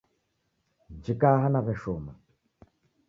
[0.91, 2.13] Injika aha naw'ashoma.